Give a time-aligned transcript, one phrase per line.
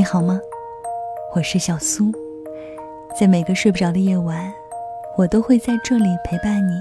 [0.00, 0.40] 你好吗？
[1.36, 2.10] 我是小苏，
[3.20, 4.50] 在每个睡不着的夜晚，
[5.18, 6.72] 我都会在这里陪伴你，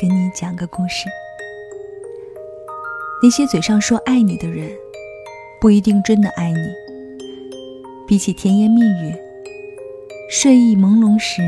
[0.00, 1.10] 跟你讲个故事。
[3.22, 4.70] 那些嘴上说爱你的人，
[5.60, 6.72] 不一定真的爱你。
[8.08, 9.14] 比起甜言蜜语，
[10.30, 11.42] 睡意朦胧时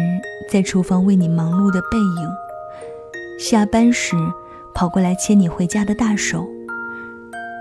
[0.51, 2.29] 在厨房为你忙碌的背影，
[3.41, 4.15] 下班时
[4.75, 6.47] 跑过来牵你回家的大手，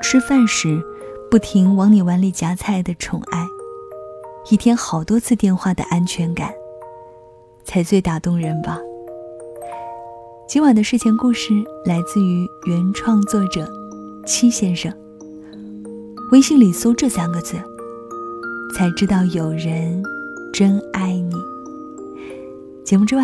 [0.03, 0.83] 吃饭时。
[1.29, 3.45] 不停往你碗里夹菜的宠爱，
[4.49, 6.53] 一天好多次电话的安全感，
[7.65, 8.79] 才最打动人吧。
[10.47, 11.53] 今晚的睡前故事
[11.85, 13.69] 来自于原创作者
[14.25, 14.93] 七先生。
[16.31, 17.57] 微信里搜这三个字，
[18.73, 20.01] 才知道有人
[20.53, 21.35] 真爱你。
[22.85, 23.23] 节目之外，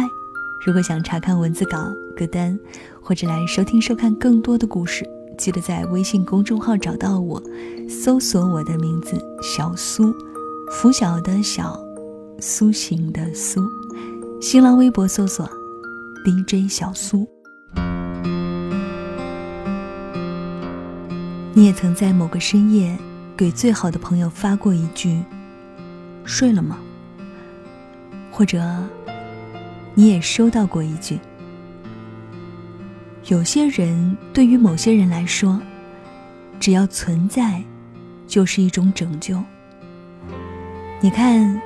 [0.66, 1.78] 如果想查看文字稿、
[2.18, 2.60] 歌单，
[3.02, 5.10] 或者来收听收看更多的故事。
[5.38, 7.42] 记得在微信公众号找到我，
[7.90, 10.14] 搜索我的名字小苏，
[10.72, 11.80] 拂晓的小，
[12.40, 13.62] 苏醒的苏。
[14.42, 15.50] 新浪微博搜索
[16.26, 17.28] DJ 小苏。
[21.54, 22.98] 你也曾在某个深夜
[23.38, 25.24] 给最好的朋友发过一句
[26.26, 26.78] “睡了吗”，
[28.32, 28.62] 或者
[29.94, 31.20] 你也收到过一句。
[33.28, 35.58] 有些人对于某些人来说，
[36.60, 37.64] 只要存在，
[38.28, 39.42] 就是一种拯救。
[41.00, 41.62] 你看，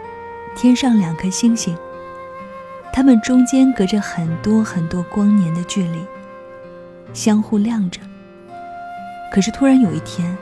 [0.56, 1.76] 天上两颗星星，
[2.94, 6.00] 它们中间隔着很多很多光年的距离，
[7.12, 8.02] 相互亮着。
[9.32, 10.38] 可是突然有一天，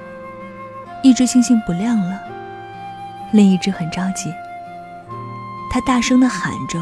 [1.01, 2.19] 一只星星不亮了，
[3.31, 4.33] 另一只很着急，
[5.71, 6.77] 它大声的喊着：“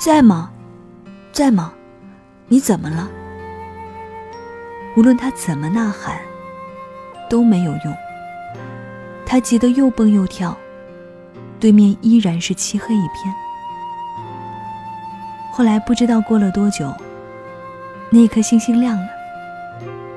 [0.00, 0.50] 在吗？
[1.32, 1.74] 在吗？
[2.48, 3.06] 你怎么了？”
[4.96, 6.18] 无论他怎么呐喊，
[7.28, 7.96] 都没有用。
[9.26, 10.56] 他急得又蹦又跳，
[11.60, 13.34] 对面依然是漆黑一片。
[15.52, 16.92] 后来不知道过了多久，
[18.08, 19.08] 那颗星星亮了，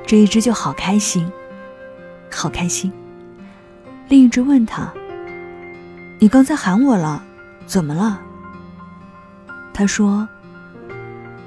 [0.06, 1.30] 这一只就好开心，
[2.30, 2.90] 好开心。
[4.08, 4.90] 另一只问他
[6.18, 7.22] ：“你刚才喊我了，
[7.66, 8.20] 怎么了？”
[9.74, 10.26] 他说：“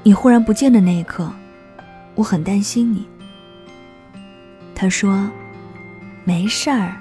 [0.03, 1.31] 你忽然不见的那一刻，
[2.15, 3.07] 我很担心你。”
[4.83, 5.31] 他说
[6.25, 6.97] ：“没事儿，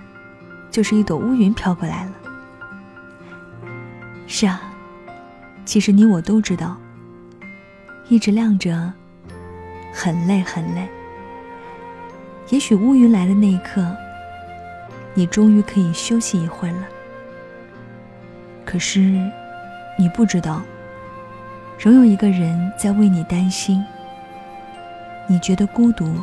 [0.71, 2.13] 就是一朵乌云飘过来了。”
[4.29, 4.63] 是啊，
[5.65, 6.77] 其实你我都知道，
[8.09, 8.93] 一直亮着，
[9.93, 10.89] 很累很累。
[12.51, 13.85] 也许乌云来的那一刻，
[15.13, 16.87] 你终于可以休息一会儿了。
[18.65, 19.01] 可是，
[19.99, 20.63] 你不知道，
[21.81, 23.85] 仍有一个人在为你担心。
[25.27, 26.15] 你觉得孤独。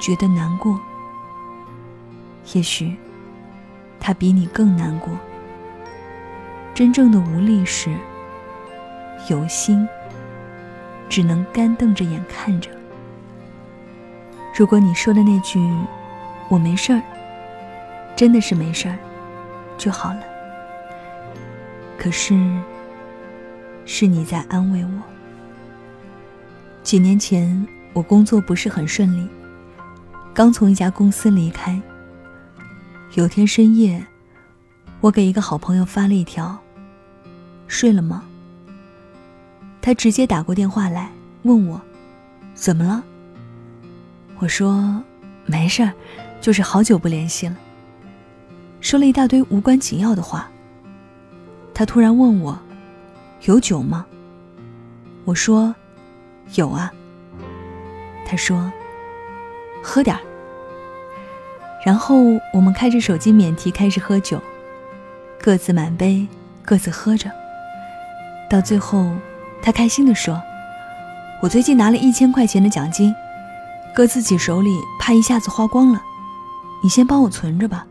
[0.00, 0.80] 觉得难过，
[2.54, 2.96] 也许
[4.00, 5.12] 他比你更难过。
[6.74, 7.94] 真正的无力是
[9.28, 9.86] 有心，
[11.08, 12.70] 只能干瞪着眼看着。
[14.56, 15.60] 如果你说的那句
[16.48, 17.02] “我没事儿”，
[18.16, 18.96] 真的是没事儿
[19.76, 20.22] 就好了。
[21.98, 22.34] 可是，
[23.84, 25.02] 是你在安慰我。
[26.82, 29.28] 几年前，我工作不是很顺利。
[30.32, 31.80] 刚从一家公司离开。
[33.14, 34.06] 有天深夜，
[35.00, 36.56] 我给一个好朋友发了一条
[37.66, 38.22] ：“睡了吗？”
[39.82, 41.10] 他直接打过电话来
[41.42, 41.80] 问我
[42.54, 43.02] ：“怎么了？”
[44.38, 45.02] 我说
[45.44, 45.92] ：“没事儿，
[46.40, 47.56] 就是好久不联系了。”
[48.80, 50.48] 说了一大堆无关紧要的话。
[51.74, 52.56] 他突然问我
[53.46, 54.06] ：“有酒吗？”
[55.24, 55.74] 我说
[56.54, 56.92] ：“有啊。”
[58.24, 58.72] 他说。
[59.82, 60.20] 喝点儿，
[61.84, 62.16] 然后
[62.52, 64.40] 我们开着手机免提开始喝酒，
[65.40, 66.26] 各自满杯，
[66.62, 67.30] 各自喝着。
[68.48, 69.10] 到最后，
[69.62, 70.40] 他开心地说
[71.40, 73.14] ：“我最近拿了一千块钱的奖金，
[73.94, 76.02] 搁自己手里怕一下子花光了，
[76.82, 77.86] 你先帮我存着吧。”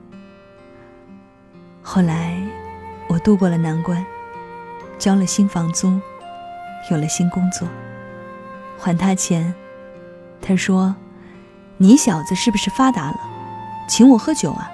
[1.81, 2.39] 后来，
[3.07, 4.06] 我度过了难关，
[5.00, 6.00] 交了新房租，
[6.92, 7.68] 有了新工作，
[8.77, 9.53] 还他钱，
[10.39, 10.95] 他说。
[11.81, 13.20] 你小子是不是发达了，
[13.88, 14.70] 请我喝酒啊？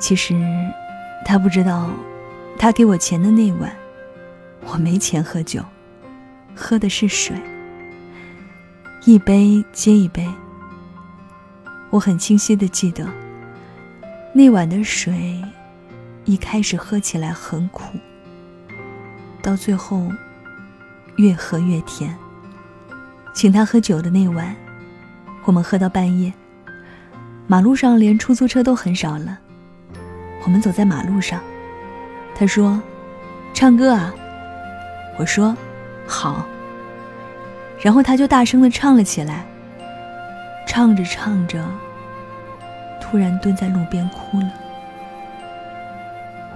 [0.00, 0.34] 其实，
[1.24, 1.88] 他不知道，
[2.58, 3.72] 他给我钱的那晚，
[4.66, 5.64] 我没钱喝酒，
[6.56, 7.36] 喝的是水，
[9.04, 10.28] 一杯接一杯。
[11.90, 13.06] 我很清晰的记得，
[14.32, 15.40] 那晚的水，
[16.24, 17.96] 一开始喝起来很苦，
[19.40, 20.10] 到最后，
[21.14, 22.12] 越喝越甜。
[23.32, 24.54] 请他喝酒的那晚。
[25.44, 26.32] 我们喝到半夜，
[27.46, 29.38] 马路上连出租车都很少了。
[30.44, 31.40] 我们走在马路上，
[32.34, 32.80] 他说
[33.54, 34.14] ：“唱歌啊。”
[35.18, 35.56] 我说
[36.06, 36.46] ：“好。”
[37.80, 39.44] 然后他就大声的唱了起来。
[40.66, 41.62] 唱着唱着，
[43.00, 44.50] 突然蹲在路边哭了。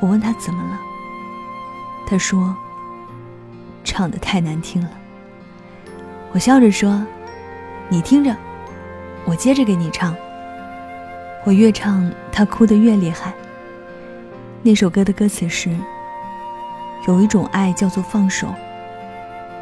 [0.00, 0.78] 我问他怎么了，
[2.08, 2.56] 他说
[3.84, 4.90] ：“唱的太难听了。”
[6.32, 7.04] 我笑着说
[7.88, 8.34] ：“你听着，
[9.28, 10.16] 我接着给你唱。”
[11.44, 13.32] 我越唱，他哭得越厉害。
[14.62, 15.70] 那首歌的歌词是
[17.06, 18.52] ：“有一种爱叫做放手，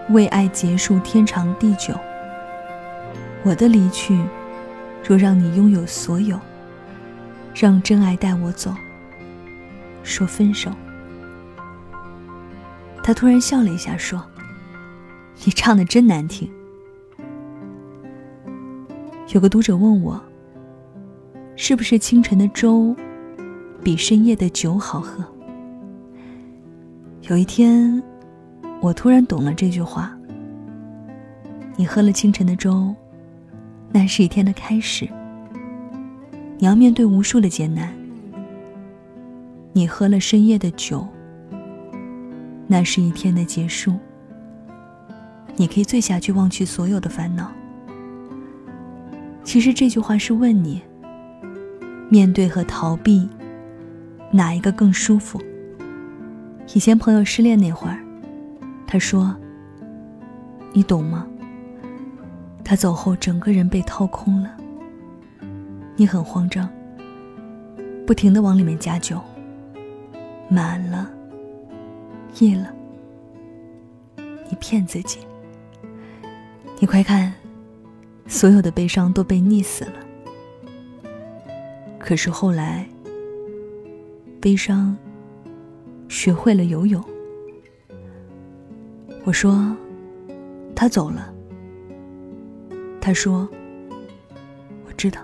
[0.08, 1.94] 为爱结束天长地久。
[3.42, 4.18] 我的离去，
[5.04, 6.40] 若让你拥有所有，
[7.54, 8.74] 让真爱带我走。
[10.02, 10.70] 说分手。”
[13.04, 14.24] 他突然笑了一下，说
[15.44, 16.50] ：“你唱的真难听。”
[19.34, 20.23] 有个读者问我
[21.56, 22.94] ：“是不是清晨的粥
[23.82, 25.25] 比深夜的酒好喝？”
[27.28, 28.00] 有一天，
[28.81, 30.17] 我突然懂了这句话。
[31.75, 32.94] 你喝了清晨的粥，
[33.90, 35.08] 那是一天的开始。
[36.56, 37.93] 你要面对无数的艰难。
[39.72, 41.06] 你喝了深夜的酒，
[42.69, 43.93] 那是一天的结束。
[45.56, 47.50] 你可以醉下去，忘去所有的烦恼。
[49.46, 50.82] 其实这句话是问你：
[52.10, 53.28] 面对和逃避，
[54.32, 55.40] 哪一个更舒服？
[56.75, 57.96] 以前朋友失恋那会儿，
[58.88, 59.34] 他说
[60.75, 61.25] ：“你懂吗？
[62.64, 64.50] 他走后，整个人被掏空了。
[65.94, 66.69] 你很慌张，
[68.04, 69.20] 不停的往里面加酒，
[70.48, 71.08] 满了，
[72.40, 72.75] 溢了。
[74.50, 75.20] 你骗自己，
[76.81, 77.32] 你快看。”
[78.28, 79.93] 所有的悲伤都被溺死了。
[81.99, 82.87] 可是后来，
[84.40, 84.96] 悲伤
[86.08, 87.02] 学会了游泳。
[89.25, 89.76] 我说
[90.75, 91.32] ：“他走了。”
[93.00, 93.49] 他说
[94.87, 95.20] ：“我知道。”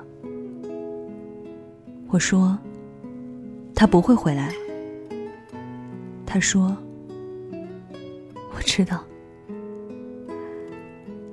[2.08, 2.58] 我说
[3.74, 4.52] ：“他不会回来。”
[6.26, 6.76] 他说
[8.54, 9.04] ：“我知道。”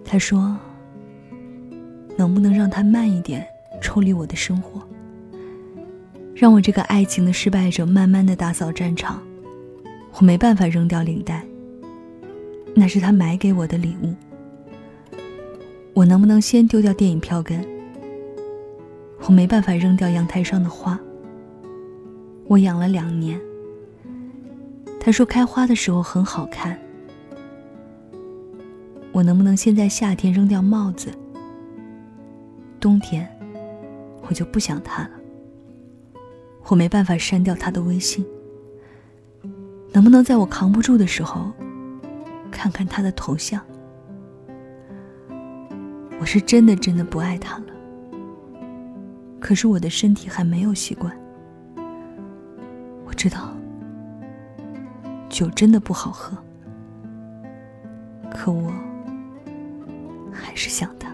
[0.06, 0.56] 他说。
[2.20, 3.48] 能不能让他慢一点
[3.82, 4.82] 抽离我的生活，
[6.36, 9.24] 让我这个爱情的失败者慢慢的打扫战场？
[10.16, 11.42] 我没办法扔掉领带，
[12.76, 14.14] 那是他买给我的礼物。
[15.94, 17.66] 我能不能先丢掉电影票根？
[19.22, 21.00] 我没办法扔掉阳台上的花，
[22.48, 23.40] 我养了两年。
[25.00, 26.78] 他说开花的时候很好看。
[29.14, 31.10] 我能不能先在夏天扔掉帽子？
[32.80, 33.28] 冬天，
[34.28, 35.12] 我就不想他了。
[36.68, 38.26] 我没办法删掉他的微信。
[39.92, 41.52] 能不能在我扛不住的时候，
[42.52, 43.62] 看看他的头像？
[46.20, 47.66] 我是真的真的不爱他了。
[49.40, 51.12] 可是我的身体还没有习惯。
[53.06, 53.52] 我知道，
[55.28, 56.38] 酒真的不好喝。
[58.32, 58.72] 可我
[60.32, 61.10] 还是想他。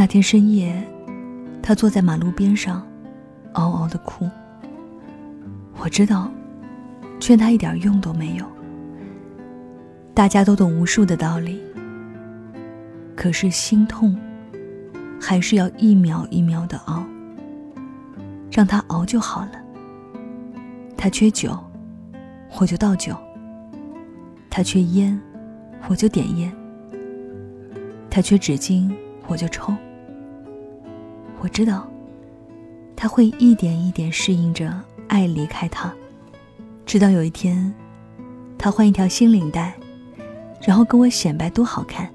[0.00, 0.82] 那天深夜，
[1.62, 2.82] 他坐在马路边上，
[3.52, 4.26] 嗷嗷的哭。
[5.76, 6.32] 我知道，
[7.20, 8.46] 劝他一点用都没有。
[10.14, 11.60] 大家都懂无数的道理，
[13.14, 14.18] 可是心痛，
[15.20, 17.04] 还是要一秒一秒的熬。
[18.50, 19.52] 让他熬就好了。
[20.96, 21.54] 他缺酒，
[22.58, 23.12] 我就倒酒；
[24.48, 25.20] 他缺烟，
[25.88, 26.50] 我就点烟；
[28.08, 28.90] 他缺纸巾，
[29.26, 29.74] 我就抽。
[31.42, 31.88] 我知道，
[32.94, 34.70] 他会一点一点适应着
[35.08, 35.92] 爱离开他，
[36.84, 37.74] 直到有一天，
[38.58, 39.74] 他换一条新领带，
[40.62, 42.10] 然后跟我显摆多好看。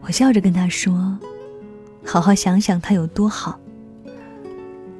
[0.00, 1.16] 我笑着跟他说
[2.04, 3.56] ：“好好想想他有多好。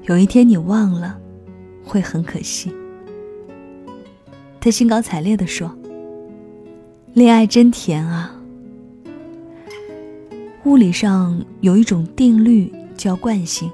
[0.05, 1.19] 有一天你忘了，
[1.85, 2.73] 会很可惜。”
[4.61, 5.77] 他兴高采烈地说
[7.15, 8.37] ：“恋爱真甜啊！”
[10.65, 13.69] 物理上有一种定律叫惯性。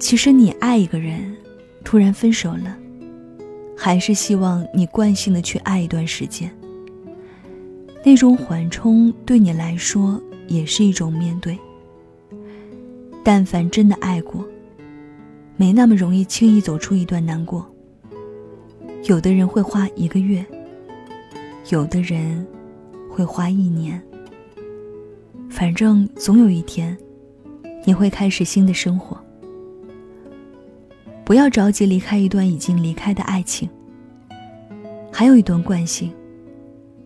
[0.00, 1.36] 其实你爱一个人，
[1.84, 2.76] 突然分手了，
[3.76, 6.50] 还是希望你惯性的去爱一段时间。
[8.04, 11.56] 那种缓冲对你来说也是一种面对。
[13.22, 14.44] 但凡真的爱过，
[15.56, 17.64] 没那么容易轻易走出一段难过。
[19.04, 20.44] 有的人会花一个月，
[21.70, 22.44] 有的人
[23.08, 24.02] 会花一年。
[25.50, 26.96] 反正总有一天，
[27.84, 29.18] 你会开始新的生活。
[31.24, 33.68] 不要着急离开一段已经离开的爱情。
[35.12, 36.14] 还有一段惯性，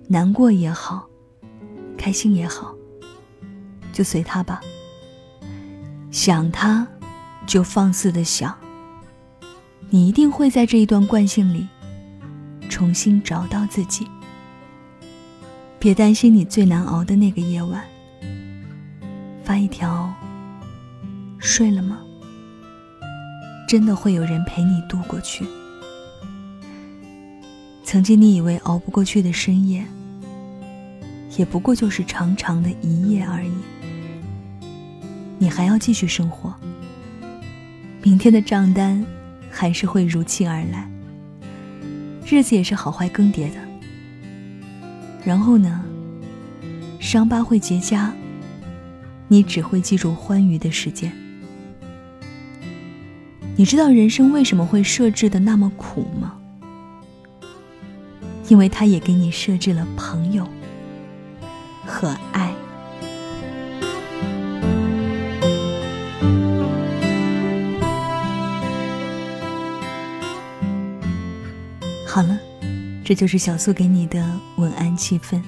[0.07, 1.09] 难过也好，
[1.97, 2.75] 开心也好，
[3.93, 4.61] 就随他吧。
[6.11, 6.87] 想他，
[7.47, 8.55] 就放肆的想。
[9.89, 11.67] 你一定会在这一段惯性里，
[12.69, 14.07] 重新找到自己。
[15.79, 17.83] 别担心你最难熬的那个夜晚。
[19.45, 20.13] 发一条。
[21.39, 21.99] 睡了吗？
[23.67, 25.45] 真的会有人陪你度过去。
[27.85, 29.85] 曾经你以为熬不过去的深夜，
[31.37, 33.53] 也不过就是长长的一夜而已。
[35.39, 36.55] 你还要继续生活，
[38.03, 39.05] 明天的账单
[39.51, 40.89] 还是会如期而来，
[42.25, 43.57] 日子也是好坏更迭的。
[45.25, 45.85] 然后呢，
[47.01, 48.11] 伤疤会结痂，
[49.33, 51.11] 你只会记住欢愉的时间。
[53.57, 56.35] 你知道人生为什么会设置的那么苦吗？
[58.49, 60.47] 因为他也给你设置了朋友
[61.87, 62.53] 和爱。
[72.07, 72.39] 好了，
[73.03, 74.23] 这就是小苏给你的
[74.57, 75.41] 晚安气氛。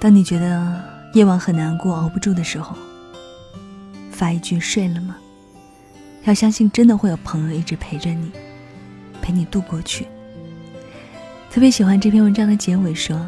[0.00, 2.76] 当你觉得夜晚很难过、熬不住的时候，
[4.10, 5.16] 发一句“睡了吗”。
[6.24, 8.32] 要相信，真的会有朋友一直陪着你，
[9.22, 10.08] 陪你度过去。
[11.52, 13.24] 特别喜欢这篇文章的结尾说：“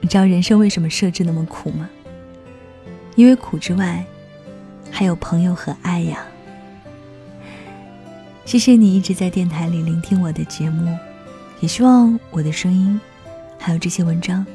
[0.00, 1.90] 你知道人生为什么设置那么苦吗？
[3.16, 4.06] 因为苦之外，
[4.88, 6.24] 还有朋友和爱呀。”
[8.46, 10.96] 谢谢你一直在电台里聆听我的节目，
[11.58, 13.00] 也希望我的声音，
[13.58, 14.46] 还有这些文章，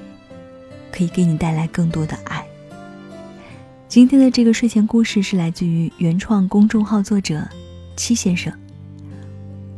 [0.91, 2.45] 可以给你带来更多的爱。
[3.87, 7.47] 今天的这个睡前故事是来自于原创公众号作者
[7.95, 8.51] 七先生。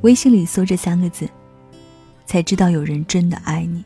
[0.01, 1.29] 微信里搜这三个字，
[2.25, 3.83] 才知道有人真的爱你。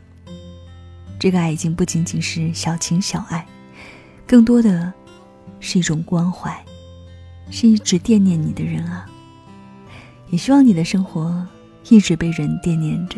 [1.19, 3.46] 这个爱已经不仅仅是小情小爱，
[4.25, 4.91] 更多的
[5.60, 6.63] 是一种关怀，
[7.50, 9.05] 是一直惦念你的人啊。
[10.29, 11.48] 也希望你的生活
[11.89, 13.17] 一直被人惦念着。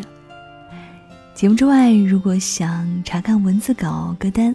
[1.40, 4.54] 节目之外，如果想查看文字稿歌单。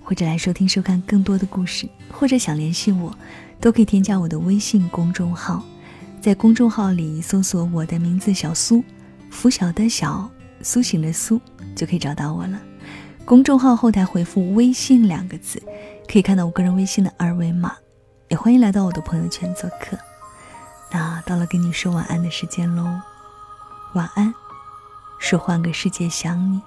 [0.00, 3.12] 或者来收听、收看更多的故事，或者想联系我，
[3.60, 5.64] 都可以添加我的微信公众号，
[6.20, 8.84] 在公众号里搜索我的名字“小苏”，
[9.28, 10.30] 拂晓的小，
[10.62, 11.40] 苏醒的苏，
[11.74, 12.60] 就可以找到我了。
[13.24, 15.60] 公众号后台回复“微信”两个字，
[16.08, 17.72] 可以看到我个人微信的二维码。
[18.28, 19.98] 也欢迎来到我的朋友圈做客。
[20.92, 22.84] 那到了跟你说晚安的时间喽，
[23.94, 24.32] 晚安，
[25.20, 26.60] 说换个世界想你，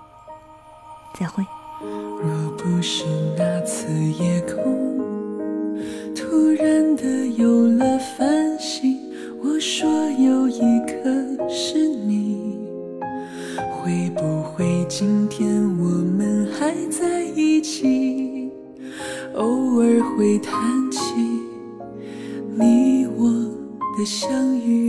[1.20, 1.44] 再会。
[1.82, 3.04] 若不是
[3.36, 4.98] 那次夜空
[6.16, 7.04] 突然的
[7.36, 8.98] 有了繁星，
[9.44, 12.58] 我说有一颗是你，
[13.82, 18.50] 会不会今天我们还在一起？
[19.34, 20.54] 偶尔会谈
[20.92, 21.00] 起
[22.56, 23.28] 你我
[23.98, 24.83] 的相遇，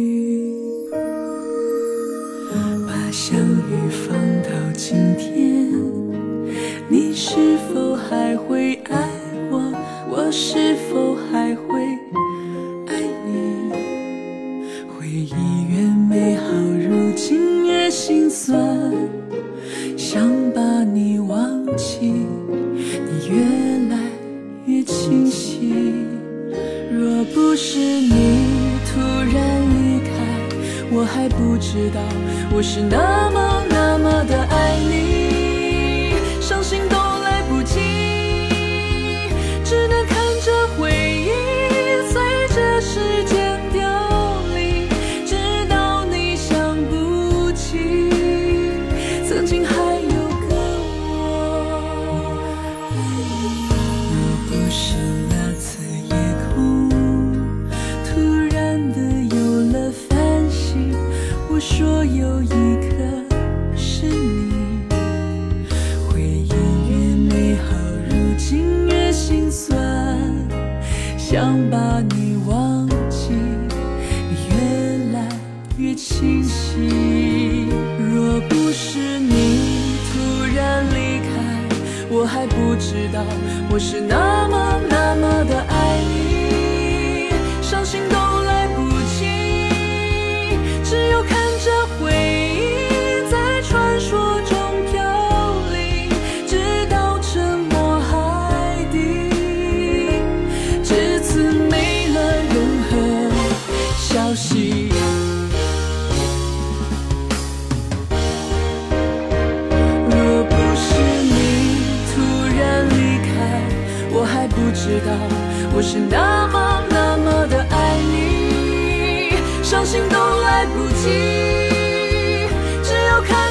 [83.71, 84.24] 我是那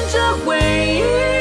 [0.08, 1.33] 着回忆。